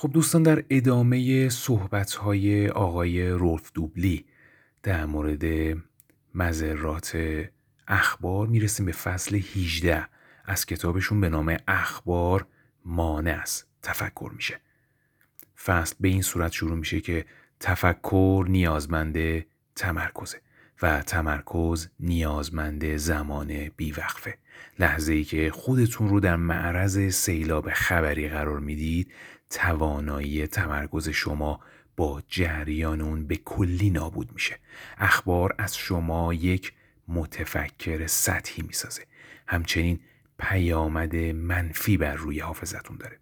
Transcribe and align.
خب 0.00 0.10
دوستان 0.12 0.42
در 0.42 0.64
ادامه 0.70 1.48
صحبت 1.48 2.14
های 2.14 2.68
آقای 2.68 3.28
رولف 3.28 3.70
دوبلی 3.74 4.26
در 4.82 5.06
مورد 5.06 5.44
مذرات 6.34 7.18
اخبار 7.88 8.46
می‌رسیم 8.46 8.86
به 8.86 8.92
فصل 8.92 9.36
18 9.36 10.06
از 10.44 10.66
کتابشون 10.66 11.20
به 11.20 11.28
نام 11.28 11.56
اخبار 11.68 12.46
مانع 12.84 13.32
است 13.32 13.66
تفکر 13.82 14.30
میشه. 14.34 14.60
فصل 15.64 15.96
به 16.00 16.08
این 16.08 16.22
صورت 16.22 16.52
شروع 16.52 16.76
میشه 16.76 17.00
که 17.00 17.24
تفکر 17.60 18.44
نیازمند 18.48 19.44
تمرکزه. 19.74 20.40
و 20.82 21.02
تمرکز 21.02 21.88
نیازمند 22.00 22.96
زمان 22.96 23.68
بیوقفه. 23.76 24.38
لحظه 24.78 25.12
ای 25.12 25.24
که 25.24 25.50
خودتون 25.50 26.08
رو 26.08 26.20
در 26.20 26.36
معرض 26.36 27.14
سیلاب 27.14 27.70
خبری 27.70 28.28
قرار 28.28 28.60
می‌دید 28.60 29.12
توانایی 29.50 30.46
تمرکز 30.46 31.08
شما 31.08 31.60
با 31.96 32.22
جریان 32.28 33.00
اون 33.00 33.26
به 33.26 33.36
کلی 33.36 33.90
نابود 33.90 34.32
میشه. 34.32 34.58
اخبار 34.98 35.54
از 35.58 35.76
شما 35.76 36.34
یک 36.34 36.72
متفکر 37.08 38.06
سطحی 38.06 38.62
می‌سازه. 38.62 39.02
همچنین 39.46 40.00
پیامد 40.38 41.16
منفی 41.16 41.96
بر 41.96 42.14
روی 42.14 42.40
حافظتون 42.40 42.96
داره. 42.96 43.18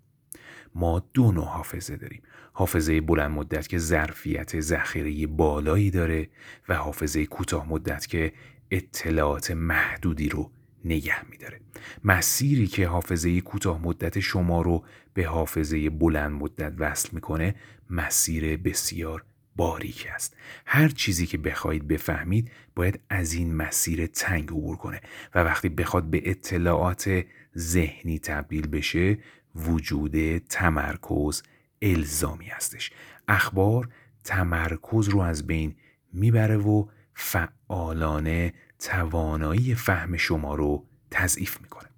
ما 0.76 1.02
دو 1.14 1.32
نوع 1.32 1.44
حافظه 1.44 1.96
داریم. 1.96 2.22
حافظه 2.52 3.00
بلند 3.00 3.30
مدت 3.30 3.68
که 3.68 3.78
ظرفیت 3.78 4.60
ذخیره 4.60 5.26
بالایی 5.26 5.90
داره 5.90 6.28
و 6.68 6.74
حافظه 6.74 7.26
کوتاه 7.26 7.68
مدت 7.68 8.06
که 8.06 8.32
اطلاعات 8.70 9.50
محدودی 9.50 10.28
رو 10.28 10.50
نگه 10.84 11.30
میداره. 11.30 11.60
مسیری 12.04 12.66
که 12.66 12.86
حافظه 12.86 13.40
کوتاه 13.40 13.82
مدت 13.82 14.20
شما 14.20 14.62
رو 14.62 14.84
به 15.14 15.24
حافظه 15.26 15.90
بلند 15.90 16.32
مدت 16.32 16.72
وصل 16.78 17.08
می‌کنه 17.12 17.54
مسیر 17.90 18.56
بسیار 18.56 19.24
باریک 19.56 20.08
است. 20.14 20.36
هر 20.66 20.88
چیزی 20.88 21.26
که 21.26 21.38
بخواهید 21.38 21.88
بفهمید 21.88 22.51
باید 22.74 23.01
از 23.10 23.32
این 23.32 23.54
مسیر 23.54 24.06
تنگ 24.06 24.48
عبور 24.48 24.76
کنه. 24.76 25.01
و 25.34 25.38
وقتی 25.38 25.68
بخواد 25.68 26.04
به 26.10 26.30
اطلاعات 26.30 27.24
ذهنی 27.58 28.18
تبدیل 28.18 28.66
بشه 28.66 29.18
وجود 29.57 30.38
تمرکز 30.38 31.43
الزامی 31.82 32.46
هستش 32.46 32.90
اخبار 33.29 33.88
تمرکز 34.24 35.09
رو 35.09 35.21
از 35.21 35.46
بین 35.46 35.74
می‌بره 36.13 36.57
و 36.57 36.87
فعالانه 37.15 38.54
توانایی 38.79 39.74
فهم 39.74 40.16
شما 40.16 40.54
رو 40.54 40.87
تضعیف 41.10 41.60
می‌کنه 41.60 41.88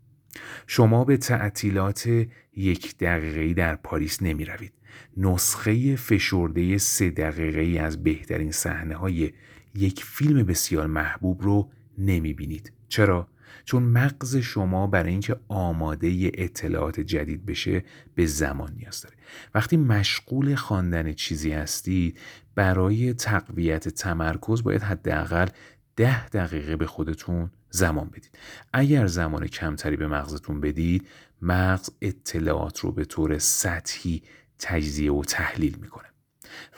شما 0.66 1.04
به 1.04 1.16
تعطیلات 1.16 2.26
یک 2.56 2.96
دقیقه 2.98 3.54
در 3.54 3.74
پاریس 3.74 4.22
نمی 4.22 4.44
روید. 4.44 4.72
نسخه 5.16 5.96
فشرده 5.96 6.78
سه 6.78 7.10
دقیقه 7.10 7.80
از 7.80 8.02
بهترین 8.02 8.52
صحنه 8.52 8.94
های 8.94 9.32
یک 9.74 10.04
فیلم 10.04 10.42
بسیار 10.42 10.86
محبوب 10.86 11.42
رو 11.42 11.70
نمی 11.98 12.34
بینید. 12.34 12.72
چرا؟ 12.88 13.28
چون 13.64 13.82
مغز 13.82 14.36
شما 14.36 14.86
برای 14.86 15.10
اینکه 15.10 15.36
آماده 15.48 16.30
اطلاعات 16.34 17.00
جدید 17.00 17.46
بشه 17.46 17.84
به 18.14 18.26
زمان 18.26 18.72
نیاز 18.72 19.00
داره. 19.00 19.16
وقتی 19.54 19.76
مشغول 19.76 20.54
خواندن 20.54 21.12
چیزی 21.12 21.52
هستید 21.52 22.18
برای 22.54 23.14
تقویت 23.14 23.88
تمرکز 23.88 24.62
باید 24.62 24.82
حداقل 24.82 25.48
ده 25.96 26.28
دقیقه 26.28 26.76
به 26.76 26.86
خودتون 26.86 27.50
زمان 27.70 28.08
بدید. 28.08 28.30
اگر 28.72 29.06
زمان 29.06 29.46
کمتری 29.46 29.96
به 29.96 30.06
مغزتون 30.06 30.60
بدید 30.60 31.08
مغز 31.42 31.90
اطلاعات 32.00 32.78
رو 32.78 32.92
به 32.92 33.04
طور 33.04 33.38
سطحی 33.38 34.22
تجزیه 34.58 35.12
و 35.12 35.24
تحلیل 35.24 35.76
می‌کنه 35.80 36.08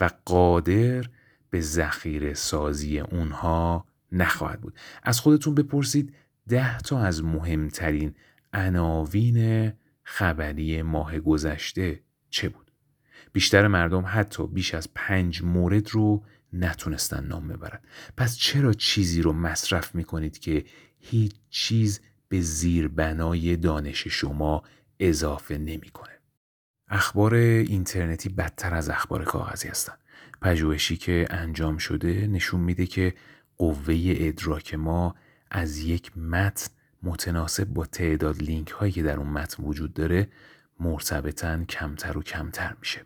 و 0.01 0.11
قادر 0.25 1.05
به 1.51 1.61
ذخیره 1.61 2.35
سازی 2.35 3.01
اونها 3.01 3.85
نخواهد 4.13 4.61
بود. 4.61 4.75
از 5.03 5.21
خودتون 5.21 5.55
بپرسید 5.55 6.15
ده 6.49 6.79
تا 6.79 7.01
از 7.01 7.25
مهمترین 7.25 8.15
عناوین 8.53 9.73
خبری 10.03 10.83
ماه 10.83 11.21
گذشته 11.21 12.01
چه 12.31 12.49
بود؟ 12.49 12.71
بیشتر 13.33 13.67
مردم 13.67 14.05
حتی 14.07 14.47
بیش 14.47 14.75
از 14.75 14.89
پنج 14.95 15.43
مورد 15.43 15.91
رو 15.91 16.25
نتونستن 16.53 17.27
نام 17.27 17.49
ببرن. 17.49 17.81
پس 18.17 18.37
چرا 18.37 18.73
چیزی 18.73 19.23
رو 19.23 19.33
مصرف 19.33 19.95
می‌کنید 19.95 20.39
که 20.39 20.65
هیچ 20.99 21.35
چیز 21.51 22.01
به 22.29 22.41
زیر 22.41 22.89
بنای 22.89 23.57
دانش 23.57 24.09
شما 24.09 24.63
اضافه 25.01 25.59
نمی‌کنه؟ 25.59 26.13
اخبار 26.89 27.35
اینترنتی 27.35 28.29
بدتر 28.29 28.75
از 28.75 28.89
اخبار 28.89 29.25
کاغذی 29.25 29.69
هستن. 29.69 29.95
پژوهشی 30.43 30.97
که 30.97 31.27
انجام 31.31 31.79
شده 31.79 32.27
نشون 32.27 32.61
میده 32.61 32.87
که 32.87 33.15
قوه 33.57 33.95
ادراک 34.17 34.75
ما 34.75 35.15
از 35.51 35.79
یک 35.79 36.19
متن 36.19 36.71
متناسب 37.03 37.65
با 37.65 37.87
تعداد 37.87 38.43
لینک 38.43 38.71
هایی 38.71 38.93
که 38.93 39.03
در 39.03 39.17
اون 39.17 39.29
متن 39.29 39.63
وجود 39.63 39.95
داره 39.95 40.29
مرتبطا 40.81 41.65
کمتر 41.65 42.19
و 42.19 42.23
کمتر 42.23 42.77
میشه. 42.81 43.05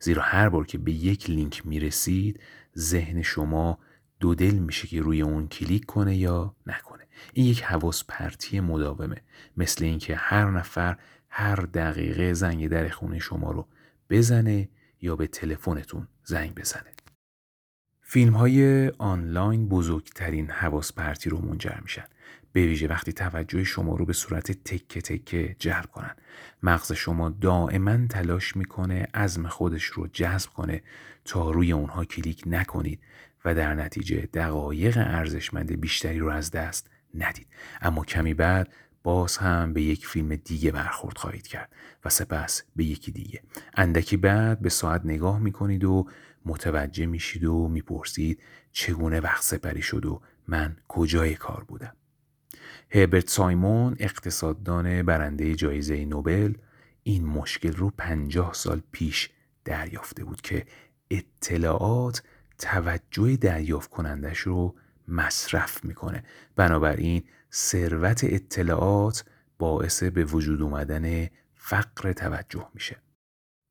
زیرا 0.00 0.22
هر 0.22 0.48
بار 0.48 0.66
که 0.66 0.78
به 0.78 0.92
یک 0.92 1.30
لینک 1.30 1.66
می‌رسید 1.66 2.40
ذهن 2.78 3.22
شما 3.22 3.78
دو 4.20 4.34
دل 4.34 4.54
میشه 4.54 4.88
که 4.88 5.00
روی 5.00 5.22
اون 5.22 5.48
کلیک 5.48 5.86
کنه 5.86 6.16
یا 6.16 6.56
نکنه. 6.66 7.04
این 7.32 7.46
یک 7.46 7.62
حواس 7.62 8.04
پرتی 8.08 8.60
مداومه. 8.60 9.22
مثل 9.56 9.84
اینکه 9.84 10.16
هر 10.16 10.50
نفر 10.50 10.96
هر 11.28 11.56
دقیقه 11.56 12.32
زنگ 12.32 12.68
در 12.68 12.88
خونه 12.88 13.18
شما 13.18 13.50
رو 13.50 13.68
بزنه 14.10 14.68
یا 15.00 15.16
به 15.16 15.26
تلفنتون 15.26 16.08
زنگ 16.24 16.54
بزنه. 16.54 16.97
فیلم 18.10 18.32
های 18.32 18.88
آنلاین 18.88 19.68
بزرگترین 19.68 20.50
حواس 20.50 20.92
پرتی 20.92 21.30
رو 21.30 21.38
منجر 21.38 21.78
میشن. 21.82 22.04
به 22.52 22.60
ویژه 22.66 22.88
وقتی 22.88 23.12
توجه 23.12 23.64
شما 23.64 23.96
رو 23.96 24.04
به 24.04 24.12
صورت 24.12 24.52
تکه 24.52 25.00
تکه 25.00 25.56
جلب 25.58 25.86
کنن. 25.86 26.14
مغز 26.62 26.92
شما 26.92 27.28
دائما 27.28 28.06
تلاش 28.06 28.56
می‌کنه 28.56 29.06
عزم 29.14 29.48
خودش 29.48 29.84
رو 29.84 30.06
جذب 30.06 30.50
کنه 30.50 30.82
تا 31.24 31.50
روی 31.50 31.72
اونها 31.72 32.04
کلیک 32.04 32.42
نکنید 32.46 33.00
و 33.44 33.54
در 33.54 33.74
نتیجه 33.74 34.28
دقایق 34.34 34.98
ارزشمند 34.98 35.80
بیشتری 35.80 36.18
رو 36.18 36.28
از 36.28 36.50
دست 36.50 36.90
ندید. 37.14 37.46
اما 37.80 38.04
کمی 38.04 38.34
بعد 38.34 38.72
باز 39.02 39.36
هم 39.36 39.72
به 39.72 39.82
یک 39.82 40.06
فیلم 40.06 40.36
دیگه 40.36 40.70
برخورد 40.70 41.18
خواهید 41.18 41.46
کرد 41.46 41.72
و 42.04 42.08
سپس 42.08 42.62
به 42.76 42.84
یکی 42.84 43.12
دیگه. 43.12 43.42
اندکی 43.74 44.16
بعد 44.16 44.60
به 44.60 44.68
ساعت 44.68 45.02
نگاه 45.04 45.38
می‌کنید 45.38 45.84
و 45.84 46.06
متوجه 46.48 47.06
میشید 47.06 47.44
و 47.44 47.68
می‌پرسید 47.68 48.42
چگونه 48.72 49.20
وقت 49.20 49.42
سپری 49.42 49.82
شد 49.82 50.06
و 50.06 50.22
من 50.46 50.76
کجای 50.88 51.34
کار 51.34 51.64
بودم. 51.64 51.96
هربرت 52.90 53.30
سایمون 53.30 53.96
اقتصاددان 53.98 55.02
برنده 55.02 55.54
جایزه 55.54 56.04
نوبل 56.04 56.54
این 57.02 57.26
مشکل 57.26 57.72
رو 57.72 57.90
پنجاه 57.90 58.52
سال 58.52 58.82
پیش 58.92 59.30
دریافته 59.64 60.24
بود 60.24 60.40
که 60.40 60.66
اطلاعات 61.10 62.22
توجه 62.58 63.36
دریافت 63.36 63.90
کنندش 63.90 64.38
رو 64.38 64.74
مصرف 65.08 65.84
می‌کنه. 65.84 66.24
بنابراین 66.56 67.24
ثروت 67.52 68.24
اطلاعات 68.24 69.24
باعث 69.58 70.02
به 70.02 70.24
وجود 70.24 70.62
اومدن 70.62 71.28
فقر 71.54 72.12
توجه 72.12 72.68
میشه. 72.74 72.96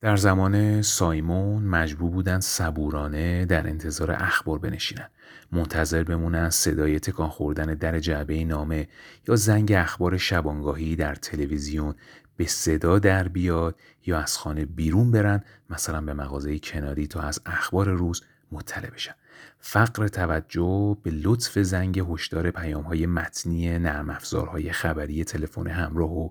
در 0.01 0.15
زمان 0.15 0.81
سایمون 0.81 1.63
مجبور 1.63 2.11
بودن 2.11 2.39
صبورانه 2.39 3.45
در 3.45 3.67
انتظار 3.67 4.11
اخبار 4.11 4.59
بنشینن. 4.59 5.09
منتظر 5.51 6.03
بمونن 6.03 6.49
صدای 6.49 6.99
تکان 6.99 7.29
خوردن 7.29 7.65
در 7.65 7.99
جعبه 7.99 8.45
نامه 8.45 8.87
یا 9.27 9.35
زنگ 9.35 9.71
اخبار 9.71 10.17
شبانگاهی 10.17 10.95
در 10.95 11.15
تلویزیون 11.15 11.95
به 12.37 12.45
صدا 12.45 12.99
در 12.99 13.27
بیاد 13.27 13.75
یا 14.05 14.19
از 14.19 14.37
خانه 14.37 14.65
بیرون 14.65 15.11
برن 15.11 15.43
مثلا 15.69 16.01
به 16.01 16.13
مغازه 16.13 16.59
کناری 16.59 17.07
تا 17.07 17.21
از 17.21 17.39
اخبار 17.45 17.89
روز 17.89 18.21
مطلع 18.51 18.89
بشن. 18.89 19.15
فقر 19.59 20.07
توجه 20.07 20.97
به 21.03 21.11
لطف 21.11 21.59
زنگ 21.59 21.99
هشدار 22.09 22.51
پیام 22.51 22.83
های 22.83 23.05
متنی 23.05 23.79
نرم 23.79 24.09
افزارهای 24.09 24.71
خبری 24.71 25.23
تلفن 25.23 25.67
همراه 25.67 26.11
و 26.11 26.29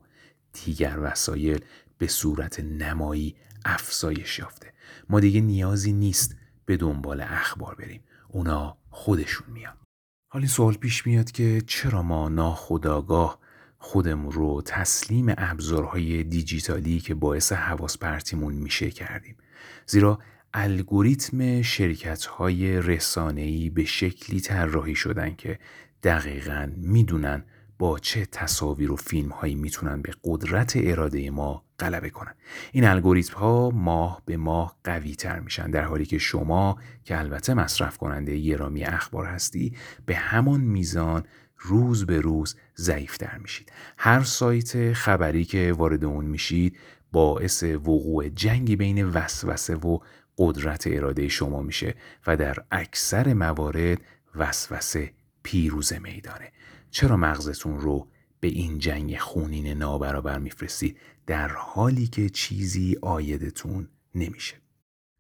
دیگر 0.65 0.99
وسایل 1.03 1.61
به 1.99 2.07
صورت 2.07 2.61
نمایی 2.61 3.37
افزایش 3.65 4.39
یافته. 4.39 4.73
ما 5.09 5.21
دیگه 5.21 5.41
نیازی 5.41 5.93
نیست 5.93 6.37
به 6.65 6.77
دنبال 6.77 7.21
اخبار 7.21 7.75
بریم. 7.75 8.01
اونا 8.29 8.79
خودشون 8.91 9.47
میان. 9.51 9.75
حالا 10.29 10.43
این 10.43 10.49
سوال 10.49 10.75
پیش 10.75 11.07
میاد 11.07 11.31
که 11.31 11.63
چرا 11.67 12.03
ما 12.03 12.29
ناخداگاه 12.29 13.39
خودمون 13.79 14.33
رو 14.33 14.63
تسلیم 14.63 15.27
ابزارهای 15.29 16.25
دیجیتالی 16.25 17.01
که 17.01 17.15
باعث 17.15 17.53
حواس 17.53 17.99
پرتیمون 17.99 18.55
میشه 18.55 18.91
کردیم؟ 18.91 19.37
زیرا 19.87 20.19
الگوریتم 20.55 21.63
شرکت 21.63 22.25
های 22.25 22.81
رسانه‌ای 22.81 23.71
به 23.71 23.85
شکلی 23.85 24.41
طراحی 24.41 24.95
شدن 24.95 25.35
که 25.35 25.59
دقیقا 26.03 26.73
می‌دونن 26.77 27.45
با 27.79 27.99
چه 27.99 28.27
تصاویر 28.27 28.93
و 28.93 28.97
فیلم 28.97 29.29
هایی 29.29 29.55
می‌تونن 29.55 30.03
به 30.03 30.13
قدرت 30.25 30.73
اراده 30.77 31.31
ما 31.31 31.66
غلبه 31.81 32.11
کنن. 32.11 32.35
این 32.73 32.85
الگوریتم 32.85 33.39
ها 33.39 33.71
ماه 33.71 34.23
به 34.25 34.37
ماه 34.37 34.77
قوی 34.85 35.15
تر 35.15 35.41
میشن 35.41 35.71
در 35.71 35.85
حالی 35.85 36.07
که 36.07 36.19
شما 36.19 36.79
که 37.05 37.19
البته 37.19 37.55
مصرف 37.55 37.97
کننده 37.97 38.41
گرامی 38.41 38.85
اخبار 38.85 39.27
هستی 39.27 39.77
به 40.07 40.17
همان 40.17 40.61
میزان 40.61 41.25
روز 41.59 42.07
به 42.07 42.21
روز 42.21 42.57
ضعیفتر 42.77 43.39
میشید. 43.39 43.73
هر 43.99 44.23
سایت 44.23 44.93
خبری 44.93 45.45
که 45.45 45.73
وارد 45.77 46.05
اون 46.05 46.25
میشید 46.25 46.79
باعث 47.13 47.63
وقوع 47.63 48.29
جنگی 48.29 48.77
بین 48.77 49.05
وسوسه 49.05 49.77
و 49.77 49.99
قدرت 50.39 50.87
اراده 50.87 51.29
شما 51.29 51.63
میشه 51.63 51.95
و 52.27 52.37
در 52.37 52.57
اکثر 52.71 53.35
موارد 53.35 54.01
وسوسه 54.35 55.13
پیروز 55.43 55.93
میدانه. 55.93 56.53
چرا 56.91 57.17
مغزتون 57.17 57.81
رو 57.81 58.09
به 58.47 58.53
این 58.53 58.79
جنگ 58.79 59.19
خونین 59.19 59.67
نابرابر 59.67 60.39
میفرستید 60.39 60.99
در 61.27 61.49
حالی 61.49 62.07
که 62.07 62.29
چیزی 62.29 62.97
آیدتون 63.03 63.89
نمیشه. 64.15 64.57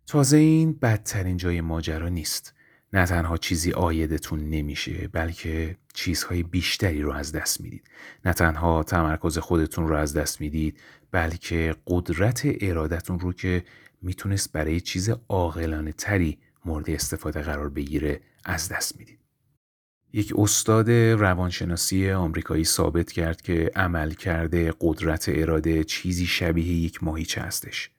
تازه 0.06 0.36
این 0.36 0.72
بدترین 0.72 1.36
جای 1.36 1.60
ماجرا 1.60 2.08
نیست. 2.08 2.54
نه 2.92 3.06
تنها 3.06 3.36
چیزی 3.36 3.72
آیدتون 3.72 4.50
نمیشه 4.50 5.08
بلکه 5.08 5.76
چیزهای 5.94 6.42
بیشتری 6.42 7.02
رو 7.02 7.12
از 7.12 7.32
دست 7.32 7.60
می‌دید. 7.60 7.84
نه 8.24 8.32
تنها 8.32 8.82
تمرکز 8.82 9.38
خودتون 9.38 9.88
رو 9.88 9.96
از 9.96 10.14
دست 10.14 10.40
می‌دید 10.40 10.80
بلکه 11.10 11.76
قدرت 11.86 12.42
ارادتون 12.44 13.20
رو 13.20 13.32
که 13.32 13.64
می‌تونست 14.02 14.52
برای 14.52 14.80
چیز 14.80 15.10
عاقلانه 15.28 15.92
تری 15.92 16.38
مورد 16.64 16.90
استفاده 16.90 17.42
قرار 17.42 17.68
بگیره 17.68 18.20
از 18.44 18.68
دست 18.68 18.98
می‌دید. 18.98 19.18
یک 20.16 20.32
استاد 20.36 20.90
روانشناسی 20.90 22.10
آمریکایی 22.10 22.64
ثابت 22.64 23.12
کرد 23.12 23.42
که 23.42 23.70
عمل 23.74 24.10
کرده 24.10 24.72
قدرت 24.80 25.24
اراده 25.28 25.84
چیزی 25.84 26.26
شبیه 26.26 26.72
یک 26.72 27.04
ماهیچه 27.04 27.40
هستش. 27.40 27.90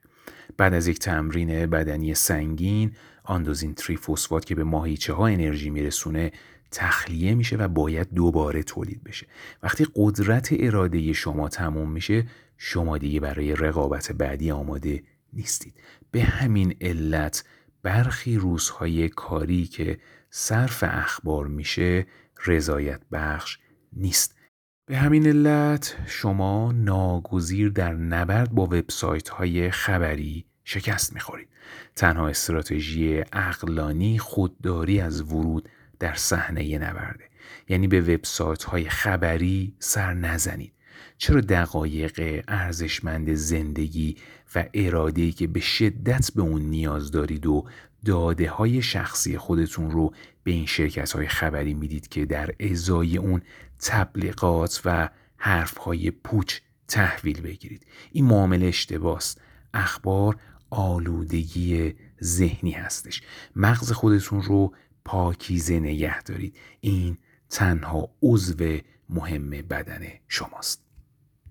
بعد 0.56 0.74
از 0.74 0.86
یک 0.86 0.98
تمرین 0.98 1.66
بدنی 1.66 2.14
سنگین 2.14 2.92
آندوزین 3.24 3.74
تریفوسفات 3.74 4.44
که 4.44 4.54
به 4.54 4.64
ماهیچه 4.64 5.12
ها 5.12 5.26
انرژی 5.26 5.70
میرسونه 5.70 6.32
تخلیه 6.70 7.34
میشه 7.34 7.56
و 7.56 7.68
باید 7.68 8.14
دوباره 8.14 8.62
تولید 8.62 9.04
بشه 9.04 9.26
وقتی 9.62 9.86
قدرت 9.94 10.48
اراده 10.52 11.12
شما 11.12 11.48
تموم 11.48 11.90
میشه 11.90 12.26
شما 12.56 12.98
دیگه 12.98 13.20
برای 13.20 13.56
رقابت 13.56 14.12
بعدی 14.12 14.50
آماده 14.50 15.02
نیستید 15.32 15.74
به 16.10 16.22
همین 16.22 16.74
علت 16.80 17.44
برخی 17.82 18.36
روزهای 18.36 19.08
کاری 19.08 19.66
که 19.66 19.98
صرف 20.30 20.84
اخبار 20.86 21.46
میشه 21.46 22.06
رضایت 22.46 23.00
بخش 23.12 23.58
نیست. 23.92 24.34
به 24.86 24.96
همین 24.96 25.26
علت 25.26 25.96
شما 26.06 26.72
ناگزیر 26.72 27.68
در 27.68 27.92
نبرد 27.92 28.50
با 28.50 28.62
وبسایت 28.62 29.28
های 29.28 29.70
خبری 29.70 30.46
شکست 30.64 31.12
می‌خورید. 31.14 31.48
تنها 31.96 32.28
استراتژی 32.28 33.24
اقلانی 33.32 34.18
خودداری 34.18 35.00
از 35.00 35.22
ورود 35.22 35.68
در 35.98 36.14
صحنه 36.14 36.78
نبرده. 36.78 37.24
یعنی 37.68 37.88
به 37.88 38.00
وبسایت 38.00 38.64
های 38.64 38.88
خبری 38.88 39.74
سر 39.78 40.14
نزنید. 40.14 40.72
چرا 41.18 41.40
دقایق 41.40 42.44
ارزشمند 42.48 43.34
زندگی 43.34 44.16
و 44.54 44.66
اراده‌ای 44.74 45.32
که 45.32 45.46
به 45.46 45.60
شدت 45.60 46.30
به 46.34 46.42
اون 46.42 46.62
نیاز 46.62 47.10
دارید 47.10 47.46
و 47.46 47.64
داده 48.04 48.50
های 48.50 48.82
شخصی 48.82 49.38
خودتون 49.38 49.90
رو 49.90 50.12
به 50.44 50.50
این 50.50 50.66
شرکت 50.66 51.12
های 51.12 51.26
خبری 51.26 51.74
می‌دید 51.74 52.08
که 52.08 52.24
در 52.24 52.54
ازای 52.60 53.16
اون 53.16 53.42
تبلیغات 53.80 54.82
و 54.84 55.08
حرف 55.36 55.76
های 55.76 56.10
پوچ 56.10 56.58
تحویل 56.88 57.40
بگیرید؟ 57.40 57.86
این 58.12 58.24
معامله 58.24 58.66
اشتباست. 58.66 59.40
اخبار 59.74 60.36
آلودگی 60.70 61.94
ذهنی 62.22 62.70
هستش. 62.70 63.22
مغز 63.56 63.92
خودتون 63.92 64.42
رو 64.42 64.74
پاکیزه 65.04 65.80
نگه 65.80 66.22
دارید. 66.22 66.56
این 66.80 67.18
تنها 67.50 68.10
عضو 68.22 68.78
مهم 69.08 69.50
بدن 69.50 70.02
شماست. 70.28 70.87